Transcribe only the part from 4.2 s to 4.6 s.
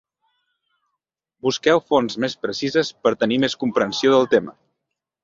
tema.